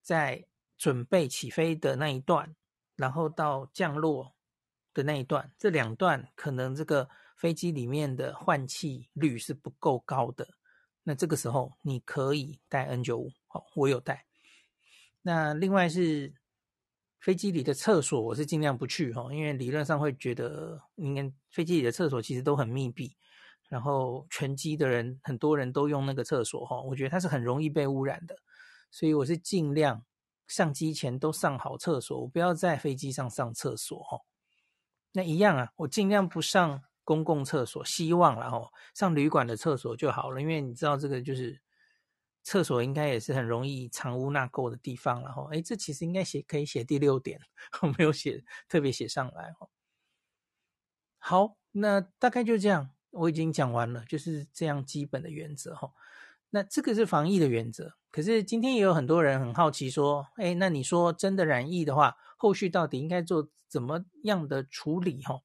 [0.00, 2.54] 在准备起飞的那一段，
[2.94, 4.34] 然后到降落
[4.92, 10.46] 的那一段，这两段可能这个飞机里面的换气率是不够高的。
[11.02, 14.26] 那这个时候你可以戴 N95，好，我有戴。
[15.22, 16.34] 那另外是
[17.20, 23.16] 飞机里的厕所，我是尽量不去哈，因为理论上会觉得，应该飞机里的厕所其实都很密闭，
[23.68, 28.36] 然后全机的人很多人都用那个厕所哈，我觉得它是很容易被污染的，
[28.90, 30.04] 所以我是尽量
[30.46, 34.20] 上机前都上好厕所，我不要在飞机上上厕所哈。
[35.12, 41.60] 那一样啊，我尽量不上公共厕所，希望然后上旅馆的厕所就好了，因为你知道这个就是。
[42.46, 47.40] 厕所应该也是很容易藏污纳垢的地方，然后，哎，这其实应该写可以写第六点，
[47.80, 49.66] 我没有写特别写上来哈。
[51.16, 55.92] 好，那大概就这样，我已经讲完了，就是这样基本的原则哈。
[56.50, 65.40] 那这个是防疫的原则，可是今天也有很多人很好奇说，哎，那你说真的染疫的话，后续到底应该做怎么样的处理哈？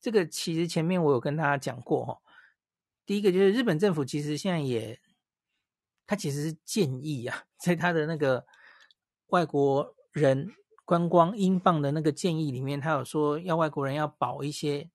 [0.00, 2.18] 这个其实前面我有跟大家讲过哈。
[3.06, 5.00] 第一个就是日本政府其实现在也。
[6.10, 8.46] 他其实是建议啊，在他的那个
[9.26, 10.54] 外国人
[10.86, 14.88] 观光英镑的那个建议里面，他有说要外国人要保一些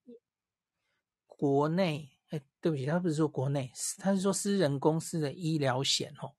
[1.38, 6.34] 国内，哎，对不起，他不是说国内，他是说私人公司的医疗险哦。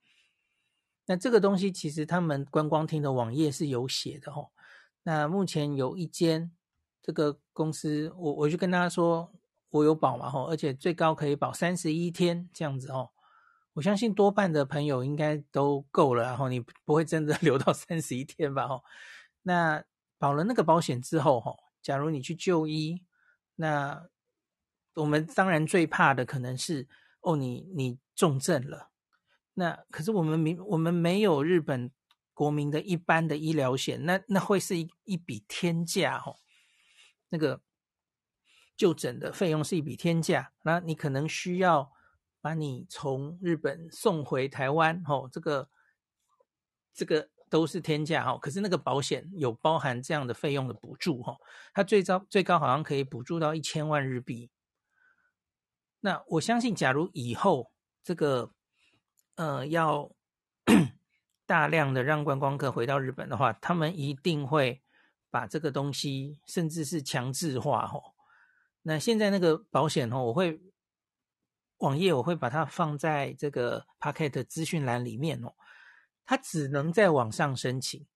[1.07, 4.51] 那这个东西其实他们观光厅的网页是有写的哦。
[5.03, 6.51] 那目前有一间
[7.03, 9.31] 这个公司，我我就跟他说
[9.69, 13.11] 我有保嘛吼，而且最高可以保三十一天这样子哦。
[13.75, 18.67] 我相信多半的朋友应该都够了，然后你不会真的 留到三十一天吧？
[18.67, 18.81] 哈，
[19.43, 19.85] 那
[20.17, 23.03] 保了那个保险之后，哈，假如你去就医，
[23.57, 24.09] 那
[24.95, 26.89] 我们当然最怕的可能是
[27.21, 28.91] 哦，你你重症了。
[29.55, 31.91] 那可是我们没我们没有日本
[32.33, 36.35] 国民的一般的医疗险，那那会是一一笔天价，哈，
[37.29, 37.61] 那个
[38.77, 41.93] 就诊的费用是一笔天价，那你可能需要。
[42.45, 45.71] 把你从日本送回台湾，哦，这个
[46.93, 51.39] 这个都是天价哈，可是那个保险有包含这样的费用的补助哈，
[51.73, 54.51] 它最高最高好像可以补助到一千万日币。
[56.05, 58.53] 那我相信，假如以后这个
[59.37, 60.15] 呃要
[61.47, 64.83] 大量的让观光客回到日本的话，他们一定会
[65.31, 68.13] 把这个东西甚至是强制化哦。
[68.83, 70.61] 那现在那个保险哈，我会
[71.79, 75.55] 网页我会把它放在这个 Pocket 资讯栏里面哦。
[76.27, 78.07] 它只能在网上申请，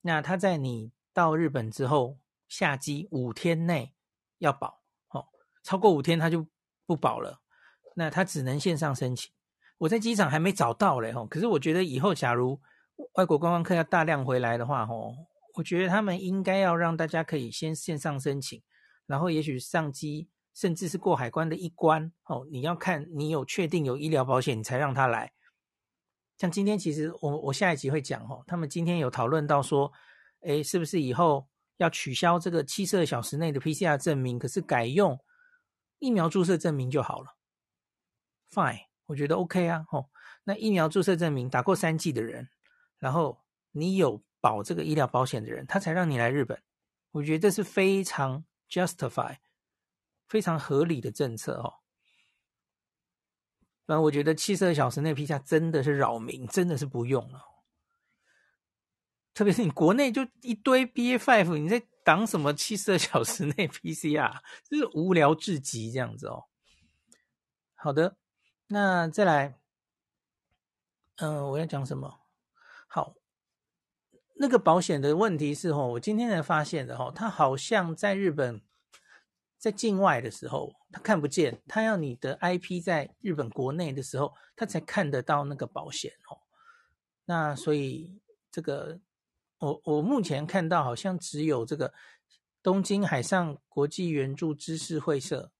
[0.00, 3.94] 那它在你到日本之后下机五天内
[4.38, 5.28] 要保，哦，
[5.62, 6.44] 超过五天它就
[6.88, 7.42] 不保了，
[7.96, 9.30] 那他只能线上申请。
[9.76, 12.58] 我在机场还没找到嘞，吼，可是我觉得以后假如
[13.12, 15.14] 外国观光客要大量回来的话，吼，
[15.56, 18.62] 我觉得他们应该要让大家可以先线上申请，
[19.06, 25.30] 然后也许上机，甚至是过海关的一关，哦，你要看你有确定有医疗保险，你才让他来。
[26.38, 29.92] 像今天其实我我下一集会讲哦，他们今天有讨论到说，
[30.40, 31.46] 诶，是不是以后
[31.76, 35.18] 要取消这个七十二小时内的 PCR 证明，可是改用
[35.98, 37.36] 疫苗注射证明就好了
[38.50, 40.10] ？Fine，我觉得 OK 啊，哦，
[40.44, 42.48] 那疫苗注射证明打过三剂的人，
[42.98, 46.62] 然后你有保这个医疗保险的人，他才让你来日本，
[47.10, 49.38] 我觉得这是非常 justify、
[50.28, 51.74] 非常合理的政策哦。
[53.86, 57.42] 反正我觉得七十二小时内批下真的是扰民，真的是不用了。
[59.32, 66.44] 特别是你国内就一堆 BA.5，你在挡什么七十二小时内 PCR，就是无聊至极这样子哦。
[67.74, 68.16] 好的，
[68.68, 69.58] 那再来，
[71.16, 72.18] 嗯、我要讲什么？
[72.86, 73.14] 好，
[74.36, 78.62] 那个保险的问题是哦，我今天才发现的哦，它好像在日本。
[79.58, 86.38] 在境外的时候，他看不见，他要你的 IP 在日本国内的时候，他才看得到那个保险哦。
[87.24, 88.20] 那所以
[88.52, 89.00] 这个，
[89.58, 91.92] 我我目前看到好像只有这个
[92.62, 95.52] 东京海上国际援助知识会社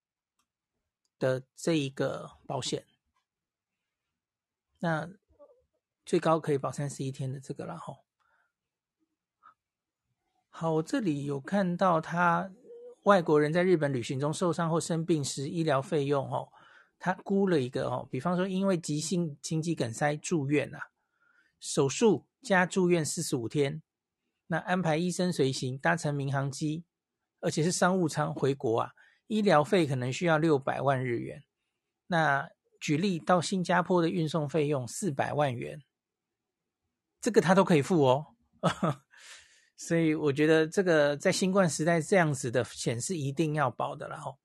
[1.18, 2.86] 的这一个保险，
[4.78, 5.10] 那
[6.04, 7.98] 最高可以保三十一天的这个了哈。
[10.48, 12.50] 好，我这里有看到他。
[13.04, 16.52] 外国人在日本旅行中受伤或生病时，医疗费用哦，
[16.98, 20.90] 他估了一个哦，比方说因为急性心肌梗塞住院啊，
[21.58, 23.80] 手术加住院四十五天，
[24.48, 26.84] 那安排医生随行，搭乘民航机，
[27.40, 28.90] 而且是商务舱回国啊，
[29.28, 31.44] 医疗费可能需要六百万日元。
[32.08, 35.82] 那举例到新加坡的运送费用四百万元，
[37.20, 38.34] 这个他都可以付哦。
[39.76, 44.36] 所以我觉得这个在新冠时代这样子的险是一定要保的了哈。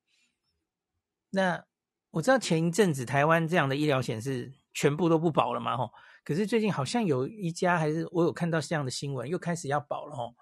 [1.31, 1.65] 那
[2.11, 5.89] 我知道前一阵子台湾这样的医疗险是全部都不保了嘛哈，
[6.23, 10.33] 可是最近好像有一家还是我有看到这样的新闻，又开始要保了哦。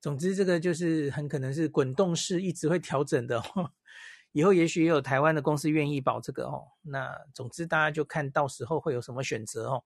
[0.00, 3.70] 总之这个就是很可能是滚动式一直会调整的哦，
[4.32, 6.68] 以后也许也有台湾的公司愿意保这个哦。
[6.82, 9.84] 那总之大家就看到时候会有什么选择哦。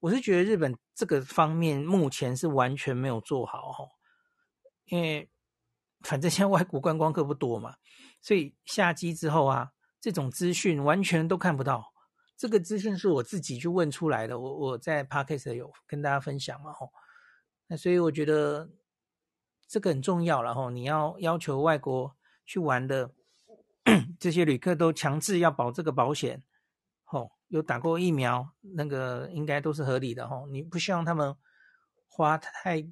[0.00, 3.88] 我是觉得日本这个方面目前是完全没有做好哦，
[4.84, 5.30] 因为
[6.00, 7.76] 反正现在外国观光客不多嘛，
[8.20, 11.93] 所以下机之后啊，这种资讯完全都看不到。
[12.36, 16.92] 这个资讯是我自己去问出来的，我我在 Podcast 有跟大家分享嘛吼，
[17.68, 18.70] 那所以我觉得
[19.66, 23.14] 这个很重要了吼，你要要求外国去玩的
[24.18, 26.42] 这些旅客都强制要保这个保险
[27.04, 27.32] 吼。
[27.48, 30.44] 有打过疫苗，那个应该都是合理的哈。
[30.50, 31.36] 你不希望他们
[32.08, 32.84] 花太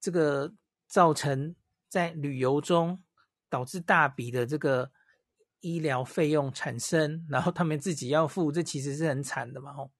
[0.00, 0.52] 这个
[0.88, 1.54] 造成
[1.88, 3.04] 在旅游中
[3.48, 4.90] 导致大笔的这个
[5.74, 9.72] 医疗费用产生， 然后他们自己要付，这其实是很惨的嘛。
[9.72, 9.90] 吼，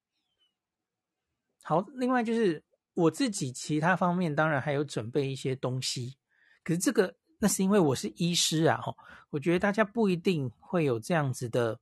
[1.63, 2.63] 好，另外就是
[2.95, 6.17] 我自己其他方面当然还有准备一些东西，
[6.63, 8.81] 可是这个那是因为我是医师啊。
[8.81, 8.97] 吼，
[9.31, 11.81] 我觉得大家不一定会有这样子的。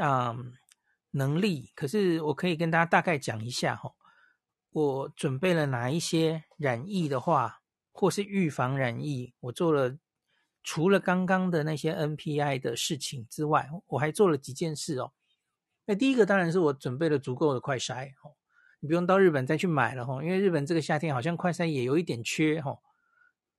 [0.00, 0.52] 嗯，
[1.10, 3.92] 能力，可是我可以跟大家大概讲一下哈，
[4.70, 9.98] 我准备了哪一些染疫的话，或是预防染疫，我做了
[10.62, 15.12] 除了刚刚的那些 NPI 的事情之外，我还做了几件事哦。
[15.86, 18.36] 那第一个当然是我准备了足够的快筛哦，
[18.80, 22.78] 你不用到日本再去买了哈，因为日本这个夏天好像快筛也有一点缺哈。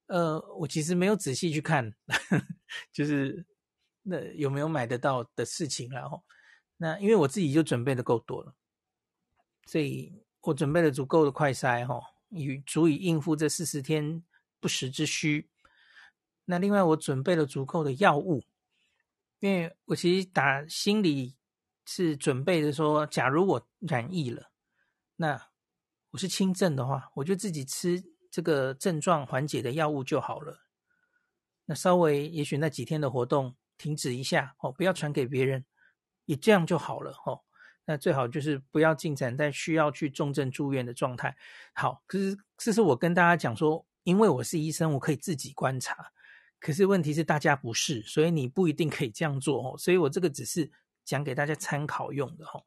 [0.08, 1.94] 呃，我其实没有仔细去看，
[2.92, 3.46] 就是。
[4.02, 5.90] 那有没有买得到的事情？
[5.92, 6.24] 然后，
[6.78, 8.56] 那因为我自己就准备的够多了，
[9.68, 12.00] 所以我准备了足够的快筛，哈，
[12.30, 14.24] 以足以应付这四十天
[14.60, 15.50] 不时之需。
[16.52, 18.44] 那另外，我准备了足够的药物，
[19.40, 21.36] 因为我其实打心里
[21.86, 24.50] 是准备着说，假如我染疫了，
[25.18, 25.50] 那
[26.10, 30.62] 我是轻症的话，我就自己吃这个症状缓解的药物就好了。
[31.66, 35.64] 那稍微也许那几天的活动停止一下哦，不要传给别人，
[36.26, 37.42] 也这样就好了哦。
[37.86, 41.38] 那最好就是不要进展在需要去重症住院的状态。
[41.74, 46.12] 好，可是这是我跟大家讲说，因为我是医生，我可以自己观察。
[46.60, 49.78] 可是问题是大家不是，所以你不一定可以这样做哦。
[49.78, 50.72] 所以我这个只是
[51.04, 52.64] 讲给大家参考用的哦。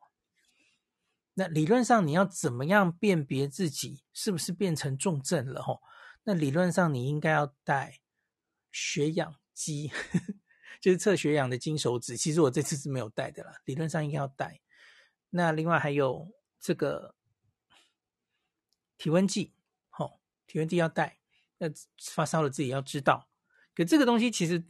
[1.34, 5.80] 那理论上你要怎么样辨别自己是不是变成重症了哦？
[6.24, 7.99] 那理论上你应该要带。
[8.74, 9.93] 血氧机
[10.80, 14.62] 就是测血氧的金手指，其实我这次是没有带的啦，理论上应该要带。
[15.28, 17.14] 那另外还有这个
[18.97, 19.53] 体温计，
[19.90, 21.18] 好、哦，体温计要带。
[21.59, 21.66] 那
[21.99, 23.28] 发烧了自己要知道。
[23.74, 24.62] 可这个东西其实，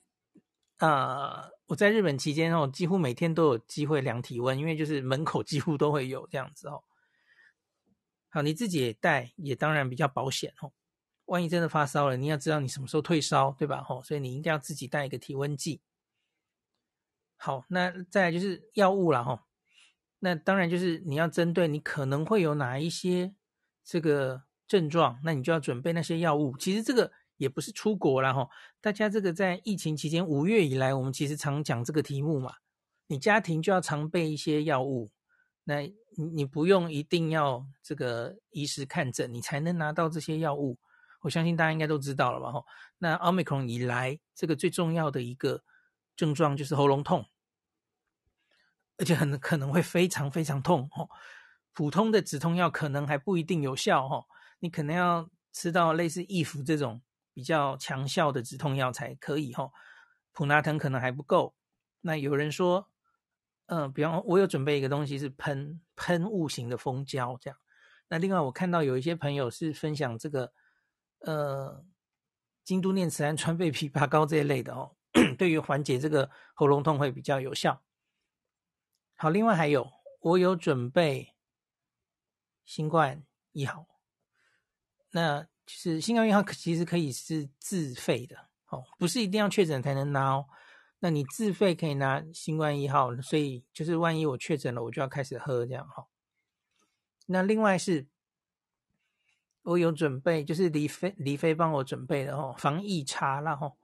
[0.79, 6.85] 啊、呃，我在日本期间哦，几乎每天都有机会量体温，因为就是门口几乎都会有这样子哦。
[8.29, 10.73] 好，你自己也带，也当然比较保险哦。
[11.27, 13.85] 万一真的发烧了，你要知道你什么时候退烧，对吧？
[13.89, 15.81] 哦，所以你一定要自己带一个体温计。
[17.37, 19.47] 好，那再来就是药物了，哈。
[20.21, 23.35] 那当然就是你要针对你可能会有哪一些
[23.85, 26.57] 这个症状，那你就要准备那些药物。
[26.57, 27.11] 其实这个
[27.43, 28.49] 也不是出国了，哈。
[28.81, 32.55] 大家这个在疫情期间五月以来，我们其实常讲这个题目嘛。
[33.09, 35.11] 你家庭就要常备一些药物，
[35.65, 40.79] 那你你不用一定要这个医师看诊，你才能拿到这些药物。
[41.23, 42.53] 我相信大家应该都知道了吧？
[42.53, 42.65] 吼，
[42.99, 45.65] 那奥密克戎以来，这个最重要的一个
[46.15, 47.27] 症状就是喉咙痛，
[48.99, 50.89] 而且很可能会非常非常痛。
[50.93, 51.11] 吼，
[51.73, 54.09] 普通的止痛药可能还不一定有效。
[54.09, 54.27] 吼，
[54.61, 57.03] 你可能要吃到类似易服这种
[57.33, 59.53] 比较强效的止痛药才可以。
[59.55, 59.73] 吼，
[60.33, 61.55] 普拿疼可能还不够。
[62.01, 62.89] 那有人说，
[63.67, 67.59] 嗯、呃，比方我有准备一个东西是喷喷雾型的蜂胶，这样。
[68.09, 70.53] 那另外我看到有一些朋友是分享这个。
[71.25, 71.85] 呃，
[72.65, 74.97] 京都念慈庵川贝枇杷膏这一类的哦，
[75.39, 77.81] 对于缓解这个喉咙痛会比较有效。
[79.15, 81.37] 好，另外还有我有准备
[82.65, 83.87] 新冠一号，
[85.13, 88.37] 那就是新冠一号其实可以是自费的
[88.69, 90.47] 哦，不是一定要确诊才能拿哦。
[91.01, 96.07] 那你自费可以拿新冠一号，所以就是万一我确诊了，我就要开始喝这样哈。
[97.27, 98.07] 那另外是。
[99.65, 103.79] 我有准备，就是李飞李飞帮我准备的哦，防疫茶啦吼。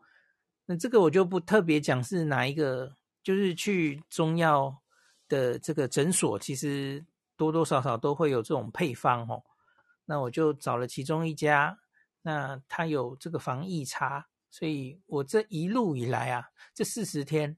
[0.67, 4.83] 那这个我就不特别讲是哪一个，就是去中药
[5.29, 7.07] 的这个诊所，其实
[7.37, 9.45] 多多少少都会有这种配方哦。
[10.09, 11.79] 那我就找了其中一家，
[12.23, 17.57] 那他有这个防疫茶，所以我这一路以来啊，这四十天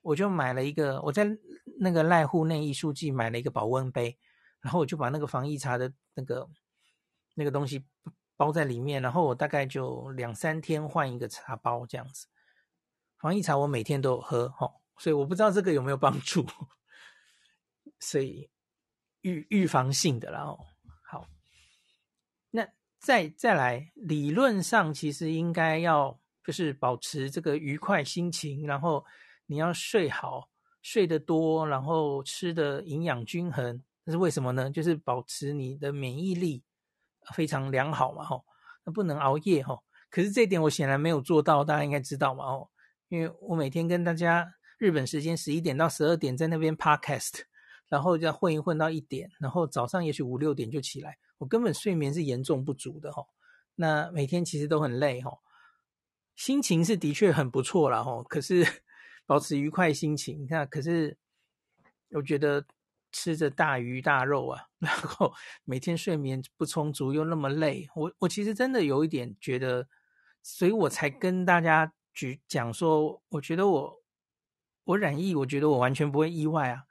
[0.00, 1.26] 我就买了一个，我在
[1.80, 4.16] 那个濑户内艺术季买了一个保温杯，
[4.60, 6.48] 然后我就把那个防疫茶的那个。
[7.34, 7.84] 那个东西
[8.36, 12.26] 包在里面，然后我大概就两三天换一个茶包这样子。
[13.16, 16.44] 防疫茶我每天都喝，哦，所以我不知道这个有没有帮助，
[18.00, 18.50] 所以
[19.20, 20.40] 预预防性的啦。
[20.40, 20.66] 哦，好，
[22.50, 22.66] 那
[22.98, 29.04] 再再来，理论上其实应该要就是保持这个愉快心情，然后
[29.46, 30.48] 你要睡好，
[30.82, 33.82] 睡得多，然后吃的营养均衡。
[34.04, 34.70] 那是为什么呢？
[34.70, 36.64] 就是保持你的免疫力。
[37.34, 38.42] 非常良好嘛，吼，
[38.86, 39.84] 那不能熬夜，吼。
[40.08, 42.70] 可是这一点我显然没有做到，大家应该知道嘛，吼。
[43.08, 47.42] 因为我每天跟大家日本时间十一点到十二点在那边 podcast，
[47.88, 53.28] 然后就混一混到一点，然后早上也许五六点就起来，我根本睡眠是严重不足的，吼。
[53.76, 55.40] 那每天其实都很累，吼。
[56.34, 58.22] 心情是的确很不错啦，吼。
[58.22, 58.64] 可是
[59.26, 61.18] 保持愉快心情，那可是
[62.10, 62.64] 我觉得。
[63.10, 65.32] 吃着大鱼大肉啊， 然后
[65.64, 69.88] 每天睡眠不充足又那么累，我我其实真的有一点觉得，
[70.42, 74.02] 所以我才跟大家举讲说，我觉得我
[74.84, 76.84] 我染疫，我觉得我完全不会意外啊，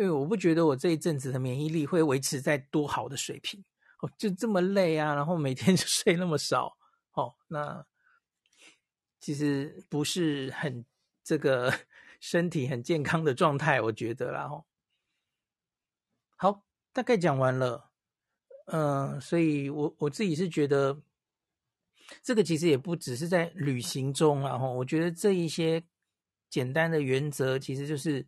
[0.00, 3.62] 因为我不觉得我这一阵子的免疫力会维持在多好的水平，
[4.00, 6.78] 哦，就这么累啊，然后每天 就睡那么少，
[7.12, 7.84] 哦，那
[9.20, 10.86] 其实不是很
[11.22, 11.70] 这个
[12.18, 14.64] 身体很健康的状态，我觉得啦，哦。
[16.36, 17.90] 好，大概讲完了，
[18.68, 21.02] 嗯、所以我我自己是觉得，
[22.22, 25.84] 这个其实也不只是在旅行中然后，我觉得这一些
[26.48, 28.26] 简单的原则，其实就是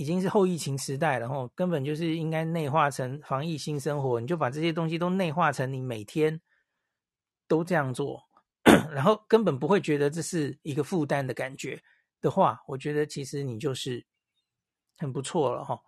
[0.00, 6.40] 已经是后疫情时代了，哈，根本就是应该内化成防疫新生活，你就把这些东西都内化成你每天
[7.46, 8.26] 都这样做，
[8.90, 11.82] 然后根本不会觉得这是一个负担的感觉
[12.22, 14.06] 的话，我觉得其实你就是
[14.96, 15.78] 很不错了，哈。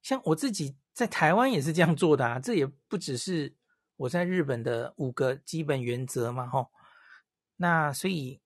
[0.00, 3.54] 像我自己在台湾也是这样做的啊，这也不只是
[3.96, 6.70] 我在日本的五个基本原则嘛，吼。
[7.56, 8.40] 那所以，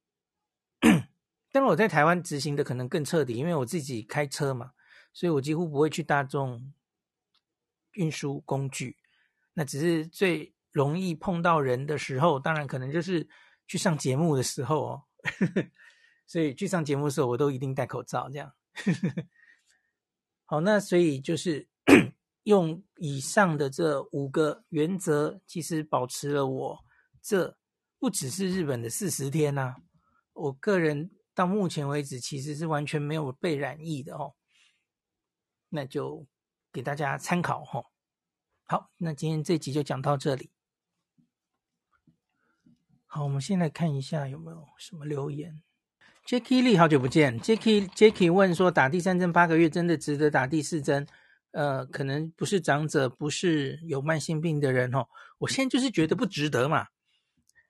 [1.52, 4.72] 但我在台湾执行的可能更彻底，因为我自己开车嘛，
[5.12, 6.72] 所以我几乎不会去大众
[7.92, 8.96] 运输工具。
[9.54, 13.28] 那只是最容易碰到人的时候，当然可能就是
[13.66, 15.02] 去上节目的时候哦。
[16.26, 18.52] 所以去上节目的时候，我都一定戴口罩，这样。
[20.44, 21.68] 好，那所以就是
[22.44, 26.84] 用以上的这五个原则，其实保持了我
[27.20, 27.56] 这。
[27.98, 29.76] 不只是日本的四十天呐、啊，
[30.32, 34.34] 我个人到目前为止其实是完全没有被染疫的哦，
[35.74, 36.26] 那就
[36.70, 37.82] 给大家参考哈、
[38.64, 40.50] 好，那今天这集就讲到这里。
[43.06, 45.62] 好，我们先来看一下有没有什么留言。
[46.26, 47.40] Jacky Lee，好久不见。
[47.40, 51.06] Jacky Jacky 问说，打第三针八个月真的值得打第四针？
[51.52, 55.08] 呃，可能不是长者，不是有慢性病的人哦。
[55.38, 56.88] 我现在就是觉得不值得嘛。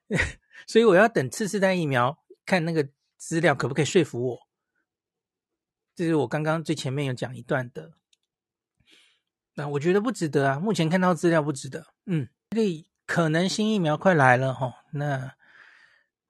[0.67, 4.42] 所以我要等次世代疫苗，看那个资料可不可以说服我。
[5.95, 7.91] 这是我刚刚最前面有讲一段的。
[9.55, 11.85] 那我觉得不值得啊，目前看到资料不值得。
[12.05, 14.73] 嗯，所以可能新疫苗快来了哈。
[14.93, 15.33] 那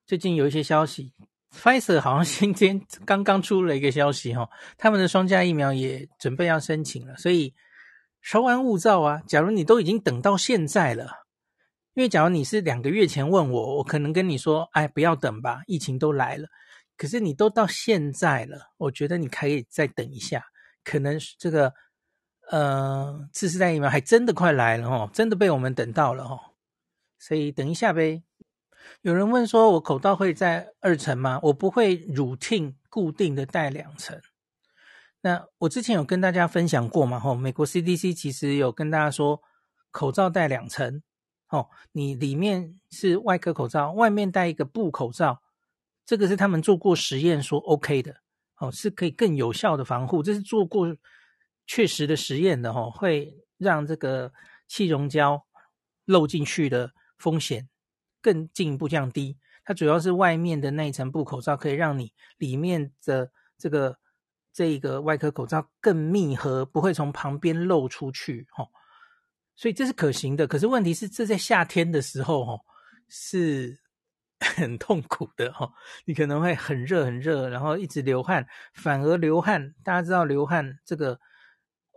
[0.05, 1.14] 最近有一些消息
[1.55, 7.16] ，Pfizer 好像今天刚刚出了一个消息哈，他们的双价疫苗也准备要申请了。
[7.16, 7.53] 所以
[8.22, 9.22] 稍安勿躁啊。
[9.26, 11.24] 假如你都已经等到现在了。
[11.93, 16.47] 因为假如你是两个月前问我，我可能跟你说，哎，不要等吧，疫情都来了。
[17.03, 20.41] 可是你都到现在了，我觉得你可以再等一下，
[20.85, 21.73] 可能这个
[22.49, 26.39] 呃次世代疫苗还真的快来了哦，真的被我们等到了哦。
[27.19, 28.23] 所以等一下呗。
[29.01, 31.41] 有人问说，我口罩会在二层吗？
[31.43, 34.17] 我不会 routine 固定的戴两层。
[35.19, 39.41] 那我之前有跟大家分享过嘛，吼，美国 CDC 其实有跟大家说，
[39.91, 41.03] 口罩戴两层。
[41.49, 45.42] 哦，你里面是外科口罩，外面戴一个布口罩，
[46.05, 48.15] 这个是他们做过实验说 OK 的，
[48.57, 50.95] 哦，是可以更有效的防护，这是做过
[51.65, 54.31] 确实的实验的，哦，会让这个
[54.67, 55.45] 气溶胶
[56.05, 57.69] 漏进去的风险
[58.21, 59.37] 更进一步降低。
[59.63, 63.97] 它主要是外面的那一层布口罩可以让你里面的这个
[64.51, 68.67] 这个外科口罩更密合，不会从旁边漏出去，哦。
[69.55, 72.59] 所以这是可行的，可是问题是，这在夏天的时候，哦，
[73.07, 73.79] 是
[74.43, 75.71] 很痛苦的，哈，
[76.05, 81.19] 你可能会很热很热，然后一直流汗，反而流汗，大家知道流汗这个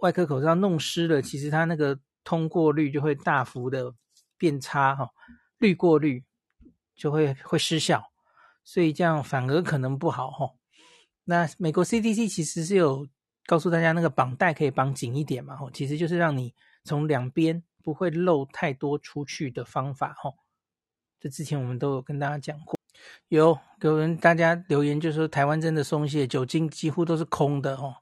[0.00, 3.92] 外科口罩弄湿了，其实它那个通过率就会大幅的
[4.38, 5.10] 变差，哈，
[5.58, 6.24] 滤过率
[6.94, 8.02] 就会会失效，
[8.64, 10.50] 所以这样反而可能不好，哈。
[11.24, 13.06] 那美国 CDC 其实是有
[13.46, 16.54] 告诉大家，那个绑带可以绑紧一点嘛，哈，其实就是让你。
[16.88, 20.36] 从两边不会漏太多出去的方法，吼，
[21.20, 22.74] 这之前我们都有跟大家讲过。
[23.28, 27.96] 有有人大家留言就说台湾真的松懈，酒精几乎都是空的，哦，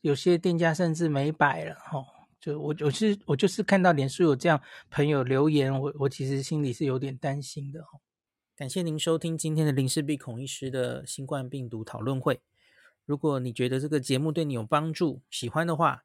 [0.00, 2.06] 有些店家甚至没摆了，哦。
[2.40, 4.60] 就我我是我就是看到脸书有这样
[4.90, 7.98] 朋友留言，我我其实心里是有点担心的，哦。
[8.54, 12.40] 感谢您收听今天的林氏璧孔医师的新冠病毒讨论会。
[13.04, 16.04] 如果你觉得这个节目对你有帮助，喜欢的话，